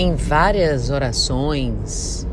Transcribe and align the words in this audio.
Em 0.00 0.14
várias 0.14 0.88
orações, 0.88 2.26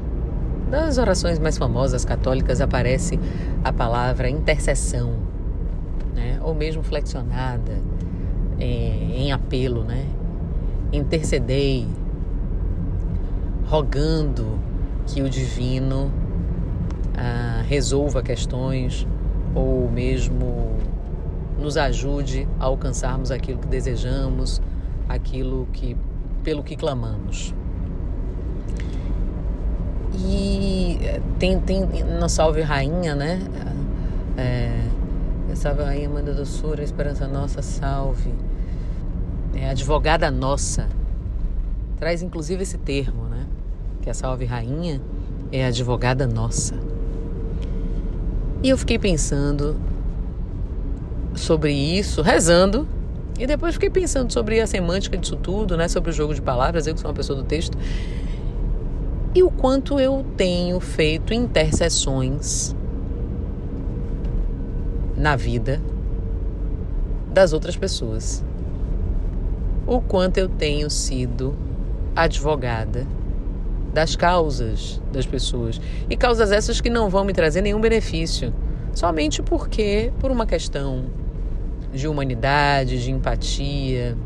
das 0.71 0.97
orações 0.97 1.37
mais 1.37 1.57
famosas 1.57 2.05
católicas, 2.05 2.61
aparece 2.61 3.19
a 3.61 3.73
palavra 3.73 4.29
intercessão, 4.29 5.15
né? 6.15 6.39
ou 6.41 6.55
mesmo 6.55 6.81
flexionada 6.81 7.77
é, 8.57 8.63
em 8.63 9.33
apelo, 9.33 9.83
né? 9.83 10.05
Intercedei, 10.93 11.85
rogando 13.65 14.57
que 15.05 15.21
o 15.21 15.29
divino 15.29 16.09
ah, 17.17 17.65
resolva 17.67 18.23
questões 18.23 19.05
ou 19.53 19.91
mesmo 19.91 20.77
nos 21.59 21.75
ajude 21.75 22.47
a 22.61 22.63
alcançarmos 22.63 23.29
aquilo 23.29 23.59
que 23.59 23.67
desejamos, 23.67 24.61
aquilo 25.09 25.67
que 25.73 25.97
pelo 26.47 26.63
que 26.63 26.77
clamamos. 26.77 27.53
E 30.17 30.97
eh, 31.01 31.21
tem, 31.37 31.59
tem 31.59 31.85
na 32.05 32.29
Salve 32.29 32.61
Rainha, 32.61 33.13
né? 33.13 33.41
É, 34.37 34.81
salve 35.55 35.83
Rainha, 35.83 36.07
Mãe 36.07 36.23
da 36.23 36.31
Doçura, 36.31 36.81
Esperança 36.81 37.27
Nossa, 37.27 37.61
salve. 37.61 38.33
É, 39.53 39.69
advogada 39.69 40.31
Nossa. 40.31 40.87
Traz 41.97 42.21
inclusive 42.21 42.63
esse 42.63 42.77
termo, 42.77 43.23
né? 43.23 43.45
Que 44.01 44.09
a 44.09 44.13
Salve 44.13 44.45
Rainha 44.45 45.01
é 45.51 45.65
advogada 45.65 46.25
nossa. 46.25 46.75
E 48.63 48.69
eu 48.69 48.77
fiquei 48.77 48.97
pensando 48.97 49.75
sobre 51.35 51.73
isso, 51.73 52.21
rezando, 52.21 52.87
e 53.37 53.45
depois 53.45 53.75
fiquei 53.75 53.89
pensando 53.89 54.33
sobre 54.33 54.59
a 54.59 54.67
semântica 54.67 55.17
disso 55.17 55.35
tudo, 55.35 55.77
né? 55.77 55.87
Sobre 55.87 56.09
o 56.09 56.13
jogo 56.13 56.33
de 56.33 56.41
palavras, 56.41 56.87
eu 56.87 56.93
que 56.93 56.99
sou 56.99 57.09
uma 57.09 57.15
pessoa 57.15 57.37
do 57.37 57.45
texto. 57.45 57.77
E 59.35 59.43
o 59.43 59.51
quanto 59.51 59.99
eu 59.99 60.25
tenho 60.35 60.79
feito 60.79 61.33
intercessões 61.33 62.75
na 65.15 65.35
vida 65.35 65.81
das 67.31 67.53
outras 67.53 67.75
pessoas. 67.75 68.43
O 69.85 70.01
quanto 70.01 70.37
eu 70.39 70.49
tenho 70.49 70.89
sido 70.89 71.55
advogada 72.15 73.05
das 73.93 74.15
causas 74.15 75.01
das 75.11 75.25
pessoas. 75.25 75.79
E 76.09 76.17
causas 76.17 76.51
essas 76.51 76.81
que 76.81 76.89
não 76.89 77.09
vão 77.09 77.23
me 77.23 77.33
trazer 77.33 77.61
nenhum 77.61 77.79
benefício, 77.79 78.53
somente 78.93 79.41
porque, 79.43 80.11
por 80.19 80.31
uma 80.31 80.45
questão 80.45 81.05
de 81.93 82.07
humanidade, 82.07 83.01
de 83.01 83.11
empatia, 83.11 84.17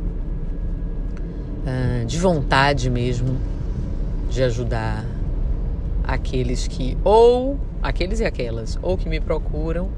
ah, 1.65 2.03
de 2.05 2.17
vontade 2.17 2.89
mesmo 2.89 3.37
de 4.29 4.41
ajudar 4.43 5.05
aqueles 6.03 6.67
que, 6.67 6.97
ou 7.03 7.59
aqueles 7.83 8.19
e 8.19 8.25
aquelas, 8.25 8.79
ou 8.81 8.97
que 8.97 9.07
me 9.07 9.19
procuram, 9.19 9.89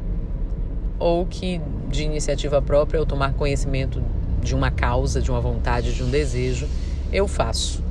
ou 0.99 1.25
que 1.25 1.61
de 1.89 2.03
iniciativa 2.03 2.61
própria, 2.61 2.99
ao 2.99 3.05
tomar 3.05 3.33
conhecimento 3.33 4.01
de 4.41 4.55
uma 4.55 4.71
causa, 4.71 5.21
de 5.21 5.29
uma 5.29 5.39
vontade, 5.39 5.93
de 5.93 6.03
um 6.03 6.09
desejo, 6.09 6.67
eu 7.11 7.27
faço. 7.27 7.83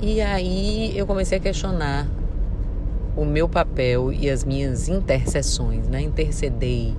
E 0.00 0.20
aí 0.20 0.96
eu 0.96 1.06
comecei 1.06 1.38
a 1.38 1.40
questionar 1.40 2.06
o 3.18 3.24
meu 3.24 3.48
papel 3.48 4.12
e 4.12 4.30
as 4.30 4.44
minhas 4.44 4.88
intercessões, 4.88 5.88
né? 5.88 6.00
Intercedei 6.00 6.94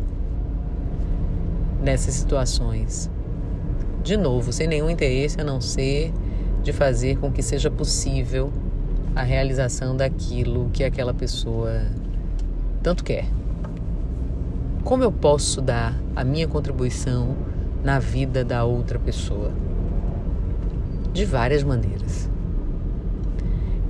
nessas 1.81 2.15
situações. 2.15 3.09
De 4.03 4.17
novo, 4.17 4.51
sem 4.51 4.67
nenhum 4.67 4.89
interesse 4.89 5.39
a 5.39 5.45
não 5.45 5.61
ser 5.61 6.11
de 6.61 6.73
fazer 6.73 7.17
com 7.19 7.31
que 7.31 7.41
seja 7.41 7.71
possível 7.71 8.51
a 9.15 9.23
realização 9.23 9.95
daquilo 9.95 10.69
que 10.73 10.83
aquela 10.83 11.13
pessoa 11.13 11.83
tanto 12.83 13.01
quer. 13.01 13.25
Como 14.83 15.01
eu 15.01 15.13
posso 15.13 15.61
dar 15.61 15.97
a 16.13 16.25
minha 16.25 16.49
contribuição 16.49 17.33
na 17.81 17.97
vida 17.97 18.43
da 18.43 18.65
outra 18.65 18.99
pessoa? 18.99 19.51
De 21.13 21.23
várias 21.23 21.63
maneiras. 21.63 22.28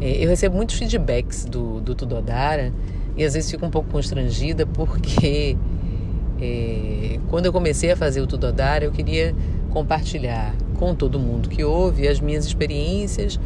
É, 0.02 0.24
eu 0.24 0.30
recebo 0.30 0.56
muitos 0.56 0.78
feedbacks 0.78 1.46
do, 1.46 1.82
do 1.82 1.94
Tudodara 1.94 2.72
e 3.18 3.24
às 3.24 3.34
vezes 3.34 3.52
fico 3.52 3.66
um 3.66 3.70
pouco 3.70 3.90
constrangida 3.90 4.66
porque 4.66 5.58
é, 6.42 7.20
quando 7.30 7.46
eu 7.46 7.54
comecei 7.54 7.92
a 7.92 7.98
fazer 7.98 8.22
o 8.22 8.28
Tudodara 8.28 8.86
eu 8.86 8.92
queria 8.92 9.36
compartilhar 9.72 10.56
com 10.78 10.96
todo 10.96 11.20
mundo 11.20 11.50
que 11.50 11.64
ouve 11.64 12.08
as 12.08 12.20
minhas 12.22 12.46
experiências 12.46 13.40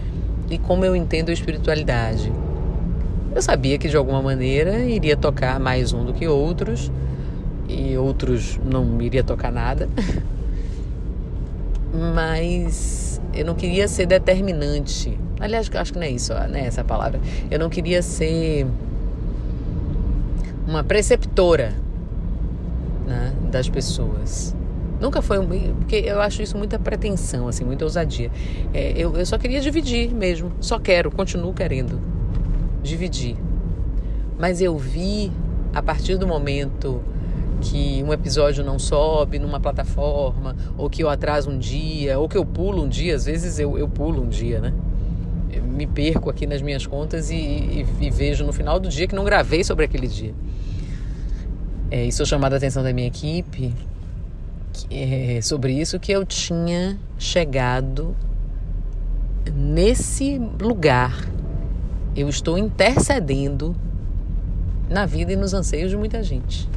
e 0.49 0.57
como 0.57 0.85
eu 0.85 0.95
entendo 0.95 1.29
a 1.29 1.33
espiritualidade. 1.33 2.31
Eu 3.33 3.41
sabia 3.41 3.79
que 3.79 3.89
de 3.89 3.97
alguma 3.97 4.21
maneira 4.21 4.79
iria 4.79 5.17
tocar 5.17 5.59
mais 5.59 5.91
um 5.91 6.05
do 6.05 6.13
que 6.13 6.27
outros 6.27 6.91
e 7.67 7.97
outros 7.97 8.59
não 8.63 9.01
iria 9.01 9.23
tocar 9.23 9.51
nada. 9.51 9.89
Mas 12.13 13.19
eu 13.33 13.43
não 13.43 13.55
queria 13.55 13.87
ser 13.87 14.05
determinante 14.05 15.17
Aliás, 15.43 15.69
acho 15.75 15.91
que 15.91 15.99
não 15.99 16.05
é 16.05 16.09
isso, 16.09 16.33
não 16.33 16.55
é 16.55 16.65
essa 16.65 16.85
palavra. 16.85 17.19
Eu 17.51 17.59
não 17.59 17.69
queria 17.69 18.01
ser 18.01 18.65
uma 20.65 20.85
preceptora 20.85 21.73
né, 23.05 23.33
das 23.51 23.67
pessoas. 23.67 24.55
Nunca 25.01 25.21
foi 25.21 25.39
um. 25.39 25.45
Porque 25.79 25.97
eu 25.97 26.21
acho 26.21 26.41
isso 26.41 26.57
muita 26.57 26.79
pretensão, 26.79 27.49
assim, 27.49 27.65
muita 27.65 27.83
ousadia. 27.83 28.31
É, 28.73 28.93
eu, 28.95 29.17
eu 29.17 29.25
só 29.25 29.37
queria 29.37 29.59
dividir 29.59 30.13
mesmo. 30.13 30.53
Só 30.61 30.79
quero, 30.79 31.11
continuo 31.11 31.53
querendo 31.53 31.99
dividir. 32.81 33.35
Mas 34.39 34.61
eu 34.61 34.77
vi, 34.77 35.29
a 35.73 35.81
partir 35.81 36.15
do 36.15 36.25
momento 36.25 37.01
que 37.59 38.01
um 38.01 38.13
episódio 38.13 38.63
não 38.63 38.79
sobe 38.79 39.39
numa 39.39 39.59
plataforma, 39.59 40.55
ou 40.77 40.89
que 40.89 41.03
eu 41.03 41.09
atraso 41.09 41.49
um 41.49 41.57
dia, 41.57 42.17
ou 42.17 42.29
que 42.29 42.37
eu 42.37 42.45
pulo 42.45 42.83
um 42.83 42.87
dia, 42.87 43.13
às 43.13 43.25
vezes 43.25 43.59
eu, 43.59 43.77
eu 43.77 43.89
pulo 43.89 44.23
um 44.23 44.29
dia, 44.29 44.61
né? 44.61 44.73
Me 45.73 45.87
perco 45.87 46.29
aqui 46.29 46.45
nas 46.45 46.61
minhas 46.61 46.85
contas 46.85 47.29
e, 47.29 47.35
e, 47.35 47.85
e, 48.01 48.09
vejo 48.09 48.45
no 48.45 48.53
final 48.53 48.79
do 48.79 48.89
dia 48.89 49.07
que 49.07 49.15
não 49.15 49.23
gravei 49.23 49.63
sobre 49.63 49.85
aquele 49.85 50.07
dia. 50.07 50.33
É, 51.89 52.05
e 52.05 52.11
sou 52.11 52.25
chamada 52.25 52.55
a 52.55 52.57
atenção 52.57 52.83
da 52.83 52.93
minha 52.93 53.07
equipe 53.07 53.73
que, 54.71 54.87
é, 54.89 55.41
sobre 55.41 55.73
isso 55.73 55.99
que 55.99 56.11
eu 56.11 56.25
tinha 56.25 56.97
chegado 57.17 58.15
nesse 59.53 60.39
lugar. 60.61 61.27
Eu 62.15 62.29
estou 62.29 62.57
intercedendo 62.57 63.75
na 64.89 65.05
vida 65.05 65.33
e 65.33 65.35
nos 65.35 65.53
anseios 65.53 65.89
de 65.89 65.97
muita 65.97 66.21
gente. 66.23 66.69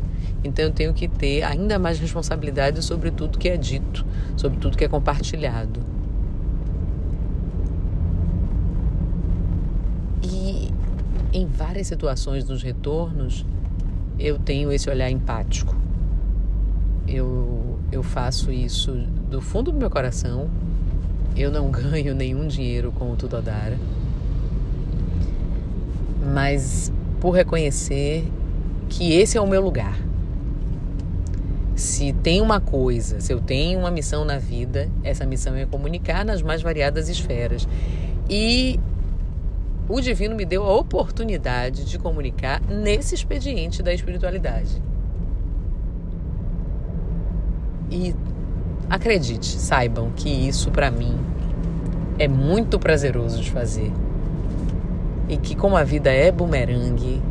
Então 0.42 0.64
eu 0.64 0.72
tenho 0.72 0.94
que 0.94 1.08
ter 1.08 1.42
ainda 1.42 1.78
mais 1.78 1.98
responsabilidade 1.98 2.82
sobre 2.82 3.10
tudo 3.10 3.38
que 3.38 3.48
é 3.48 3.56
dito, 3.56 4.06
sobre 4.36 4.58
tudo 4.58 4.76
que 4.76 4.84
é 4.84 4.88
compartilhado. 4.88 5.95
Em 11.36 11.46
várias 11.46 11.86
situações 11.86 12.48
nos 12.48 12.62
retornos, 12.62 13.44
eu 14.18 14.38
tenho 14.38 14.72
esse 14.72 14.88
olhar 14.88 15.10
empático. 15.10 15.76
Eu, 17.06 17.78
eu 17.92 18.02
faço 18.02 18.50
isso 18.50 18.92
do 19.30 19.42
fundo 19.42 19.70
do 19.70 19.78
meu 19.78 19.90
coração. 19.90 20.48
Eu 21.36 21.50
não 21.50 21.68
ganho 21.70 22.14
nenhum 22.14 22.46
dinheiro 22.48 22.90
com 22.90 23.12
o 23.12 23.16
Tudodara. 23.16 23.78
Mas 26.32 26.90
por 27.20 27.32
reconhecer 27.32 28.26
que 28.88 29.12
esse 29.12 29.36
é 29.36 29.40
o 29.40 29.46
meu 29.46 29.60
lugar. 29.60 29.98
Se 31.74 32.14
tem 32.14 32.40
uma 32.40 32.58
coisa, 32.58 33.20
se 33.20 33.30
eu 33.30 33.42
tenho 33.42 33.78
uma 33.78 33.90
missão 33.90 34.24
na 34.24 34.38
vida, 34.38 34.88
essa 35.04 35.26
missão 35.26 35.54
é 35.54 35.66
comunicar 35.66 36.24
nas 36.24 36.40
mais 36.40 36.62
variadas 36.62 37.10
esferas. 37.10 37.68
E 38.30 38.80
o 39.88 40.00
divino 40.00 40.34
me 40.34 40.44
deu 40.44 40.64
a 40.64 40.74
oportunidade 40.74 41.84
de 41.84 41.98
comunicar 41.98 42.60
nesse 42.62 43.14
expediente 43.14 43.82
da 43.82 43.94
espiritualidade. 43.94 44.82
E 47.90 48.14
acredite, 48.90 49.46
saibam 49.46 50.10
que 50.16 50.28
isso 50.28 50.70
para 50.70 50.90
mim 50.90 51.16
é 52.18 52.26
muito 52.26 52.78
prazeroso 52.78 53.40
de 53.40 53.50
fazer. 53.50 53.92
E 55.28 55.36
que 55.36 55.54
como 55.54 55.76
a 55.76 55.84
vida 55.84 56.10
é 56.10 56.32
bumerangue, 56.32 57.22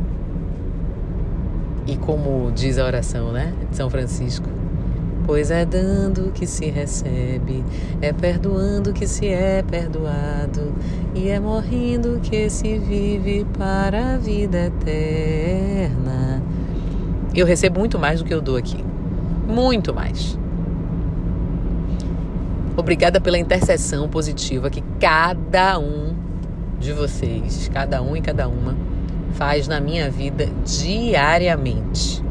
e 1.87 1.97
como 1.97 2.51
diz 2.51 2.77
a 2.77 2.85
oração, 2.85 3.31
né, 3.31 3.53
de 3.69 3.75
São 3.75 3.89
Francisco, 3.89 4.47
Pois 5.25 5.49
é 5.49 5.65
dando 5.65 6.31
que 6.31 6.45
se 6.45 6.69
recebe, 6.69 7.63
é 7.99 8.13
perdoando 8.13 8.93
que 8.93 9.07
se 9.07 9.27
é 9.27 9.63
perdoado, 9.63 10.73
e 11.15 11.29
é 11.29 11.39
morrendo 11.39 12.19
que 12.21 12.49
se 12.49 12.77
vive 12.77 13.45
para 13.57 14.13
a 14.13 14.17
vida 14.17 14.65
eterna. 14.65 16.43
Eu 17.33 17.45
recebo 17.45 17.79
muito 17.79 17.97
mais 17.97 18.19
do 18.19 18.25
que 18.25 18.33
eu 18.33 18.39
dou 18.41 18.55
aqui. 18.55 18.83
Muito 19.47 19.93
mais. 19.93 20.37
Obrigada 22.77 23.21
pela 23.21 23.37
intercessão 23.37 24.07
positiva 24.09 24.69
que 24.69 24.83
cada 24.99 25.79
um 25.79 26.13
de 26.79 26.91
vocês, 26.91 27.69
cada 27.73 28.01
um 28.01 28.15
e 28.15 28.21
cada 28.21 28.47
uma, 28.47 28.75
faz 29.33 29.67
na 29.67 29.79
minha 29.79 30.09
vida 30.09 30.49
diariamente. 30.65 32.24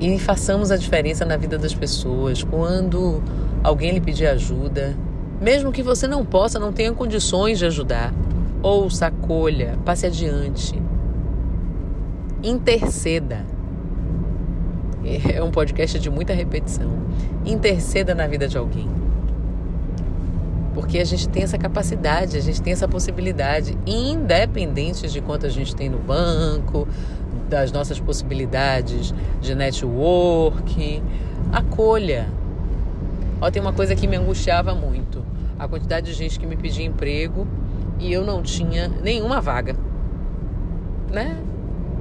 E 0.00 0.18
façamos 0.18 0.70
a 0.70 0.76
diferença 0.76 1.24
na 1.24 1.36
vida 1.36 1.56
das 1.56 1.74
pessoas. 1.74 2.42
Quando 2.42 3.22
alguém 3.62 3.92
lhe 3.92 4.00
pedir 4.00 4.26
ajuda, 4.26 4.94
mesmo 5.40 5.72
que 5.72 5.82
você 5.82 6.06
não 6.06 6.24
possa, 6.24 6.58
não 6.58 6.72
tenha 6.72 6.92
condições 6.92 7.58
de 7.58 7.66
ajudar, 7.66 8.12
ouça, 8.62 9.06
acolha, 9.06 9.78
passe 9.84 10.06
adiante. 10.06 10.80
Interceda. 12.42 13.44
É 15.32 15.42
um 15.42 15.50
podcast 15.50 15.98
de 15.98 16.10
muita 16.10 16.32
repetição. 16.32 16.90
Interceda 17.44 18.14
na 18.14 18.26
vida 18.26 18.48
de 18.48 18.58
alguém. 18.58 18.88
Porque 20.74 20.98
a 20.98 21.04
gente 21.04 21.28
tem 21.28 21.42
essa 21.42 21.56
capacidade, 21.56 22.36
a 22.36 22.40
gente 22.40 22.60
tem 22.60 22.72
essa 22.72 22.86
possibilidade, 22.86 23.78
independente 23.86 25.08
de 25.08 25.20
quanto 25.22 25.46
a 25.46 25.48
gente 25.48 25.74
tem 25.74 25.88
no 25.88 25.98
banco, 25.98 26.86
das 27.48 27.72
nossas 27.72 27.98
possibilidades 28.00 29.14
de 29.40 29.54
network. 29.54 31.02
Acolha. 31.52 32.28
Ó, 33.40 33.50
tem 33.50 33.60
uma 33.60 33.72
coisa 33.72 33.94
que 33.94 34.06
me 34.06 34.16
angustiava 34.16 34.74
muito: 34.74 35.24
a 35.58 35.68
quantidade 35.68 36.06
de 36.06 36.12
gente 36.12 36.38
que 36.38 36.46
me 36.46 36.56
pedia 36.56 36.84
emprego 36.84 37.46
e 37.98 38.12
eu 38.12 38.24
não 38.24 38.42
tinha 38.42 38.88
nenhuma 39.02 39.40
vaga. 39.40 39.76
Né? 41.10 41.36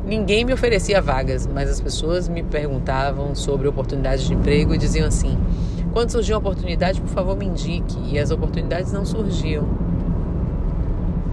Ninguém 0.06 0.46
me 0.46 0.54
oferecia 0.54 1.02
vagas, 1.02 1.48
mas 1.48 1.70
as 1.70 1.82
pessoas 1.82 2.28
me 2.28 2.44
perguntavam 2.44 3.34
sobre 3.34 3.68
oportunidades 3.68 4.26
de 4.26 4.34
emprego 4.34 4.74
e 4.74 4.78
diziam 4.78 5.08
assim: 5.08 5.38
quando 5.92 6.12
surgir 6.12 6.34
uma 6.34 6.40
oportunidade, 6.40 7.00
por 7.00 7.10
favor, 7.10 7.38
me 7.38 7.46
indique. 7.46 7.98
E 8.12 8.20
as 8.20 8.30
oportunidades 8.30 8.92
não 8.92 9.06
surgiam. 9.06 9.66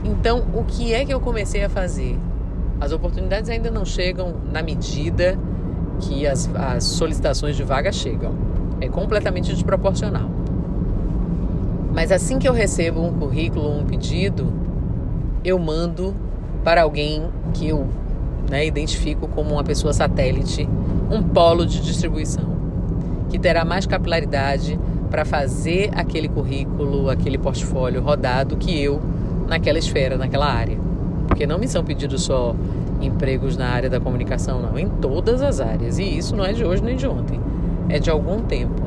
Então, 0.05 0.47
o 0.55 0.65
que 0.65 0.95
é 0.95 1.05
que 1.05 1.13
eu 1.13 1.21
comecei 1.21 1.65
a 1.65 1.69
fazer? 1.69 2.19
As 2.83 2.91
oportunidades 2.91 3.49
ainda 3.49 3.71
não 3.71 3.85
chegam 3.85 4.35
na 4.51 4.61
medida 4.61 5.39
que 6.01 6.27
as, 6.27 6.51
as 6.53 6.83
solicitações 6.83 7.55
de 7.55 7.63
vaga 7.63 7.93
chegam. 7.93 8.35
É 8.81 8.89
completamente 8.89 9.53
desproporcional. 9.53 10.29
Mas 11.95 12.11
assim 12.11 12.41
que 12.41 12.49
eu 12.49 12.53
recebo 12.53 13.01
um 13.01 13.13
currículo, 13.13 13.71
um 13.79 13.85
pedido, 13.85 14.53
eu 15.45 15.61
mando 15.61 16.13
para 16.65 16.83
alguém 16.83 17.23
que 17.55 17.69
eu 17.69 17.87
né, 18.51 18.67
identifico 18.67 19.29
como 19.29 19.53
uma 19.53 19.63
pessoa 19.63 19.93
satélite, 19.93 20.69
um 21.09 21.23
polo 21.23 21.65
de 21.65 21.81
distribuição, 21.81 22.57
que 23.31 23.39
terá 23.39 23.65
mais 23.65 23.87
capilaridade 23.87 24.77
para 25.09 25.25
fazer 25.25 25.89
aquele 25.95 26.29
currículo, 26.29 27.09
aquele 27.09 27.39
portfólio 27.39 28.03
rodado 28.03 28.57
que 28.57 28.77
eu 28.77 29.01
naquela 29.47 29.79
esfera, 29.79 30.19
naquela 30.19 30.47
área. 30.47 30.92
Porque 31.27 31.47
não 31.47 31.59
me 31.59 31.69
são 31.69 31.85
pedidos 31.85 32.23
só 32.23 32.55
empregos 33.01 33.57
na 33.57 33.69
área 33.69 33.91
da 33.91 34.01
comunicação, 34.01 34.61
não, 34.61 34.79
em 34.79 34.89
todas 34.89 35.43
as 35.43 35.61
áreas. 35.61 35.99
E 35.99 36.05
isso 36.05 36.37
não 36.37 36.45
é 36.45 36.53
de 36.53 36.65
hoje 36.65 36.83
nem 36.83 36.97
de 36.97 37.07
ontem, 37.07 37.41
é 37.89 37.99
de 37.99 38.11
algum 38.11 38.41
tempo. 38.43 38.83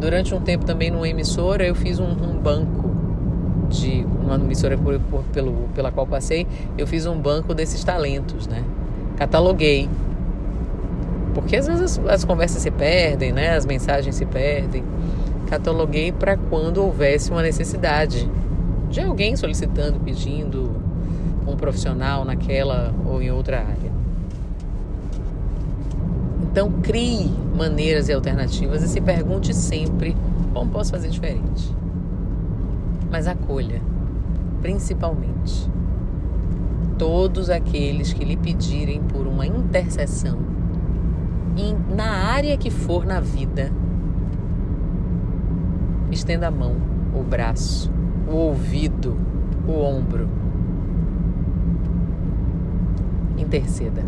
Durante 0.00 0.34
um 0.34 0.40
tempo 0.40 0.64
também 0.64 0.90
numa 0.90 1.08
emissora 1.08 1.64
eu 1.64 1.74
fiz 1.74 2.00
um, 2.00 2.10
um 2.10 2.38
banco 2.38 2.90
de 3.68 4.06
uma 4.22 4.34
emissora 4.36 4.76
por, 4.76 4.98
por, 5.00 5.22
pelo, 5.32 5.68
pela 5.74 5.90
qual 5.90 6.06
passei, 6.06 6.46
eu 6.76 6.86
fiz 6.86 7.06
um 7.06 7.18
banco 7.18 7.54
desses 7.54 7.82
talentos, 7.82 8.46
né? 8.46 8.62
Cataloguei. 9.16 9.88
Porque 11.34 11.56
às 11.56 11.66
vezes 11.66 11.98
as, 11.98 12.06
as 12.06 12.24
conversas 12.24 12.62
se 12.62 12.70
perdem, 12.70 13.32
né? 13.32 13.56
As 13.56 13.64
mensagens 13.64 14.14
se 14.14 14.26
perdem. 14.26 14.84
Cataloguei 15.48 16.12
para 16.12 16.36
quando 16.36 16.78
houvesse 16.78 17.30
uma 17.30 17.42
necessidade 17.42 18.28
de 18.90 19.00
alguém 19.00 19.36
solicitando, 19.36 19.98
pedindo 20.00 20.70
um 21.46 21.56
profissional 21.56 22.24
naquela 22.24 22.94
ou 23.06 23.20
em 23.20 23.30
outra 23.30 23.58
área. 23.58 23.92
Então 26.42 26.70
crie 26.82 27.30
maneiras 27.56 28.08
e 28.08 28.12
alternativas 28.12 28.82
e 28.82 28.88
se 28.88 29.00
pergunte 29.00 29.54
sempre 29.54 30.16
como 30.52 30.70
posso 30.70 30.90
fazer 30.90 31.08
diferente. 31.08 31.74
Mas 33.10 33.26
acolha, 33.26 33.80
principalmente, 34.60 35.70
todos 36.98 37.50
aqueles 37.50 38.12
que 38.12 38.24
lhe 38.24 38.36
pedirem 38.36 39.02
por 39.02 39.26
uma 39.26 39.46
intercessão 39.46 40.38
em, 41.56 41.76
na 41.94 42.10
área 42.10 42.56
que 42.56 42.70
for 42.70 43.04
na 43.04 43.20
vida. 43.20 43.70
Estenda 46.10 46.48
a 46.48 46.50
mão, 46.50 46.76
o 47.14 47.22
braço, 47.22 47.90
o 48.28 48.34
ouvido, 48.34 49.16
o 49.66 49.72
ombro. 49.72 50.41
Interceda. 53.42 54.02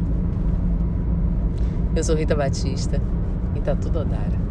Eu 1.94 2.04
sou 2.04 2.14
Rita 2.14 2.36
Batista 2.36 3.00
e 3.56 3.60
tá 3.60 3.74
tudo 3.74 3.98
Odara. 4.00 4.43